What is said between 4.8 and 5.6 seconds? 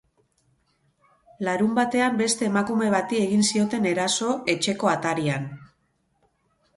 atarian.